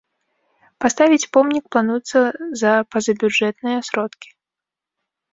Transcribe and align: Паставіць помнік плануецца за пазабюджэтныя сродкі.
Паставіць 0.83 1.27
помнік 1.35 1.65
плануецца 1.75 2.19
за 2.61 2.71
пазабюджэтныя 2.95 3.77
сродкі. 3.91 4.29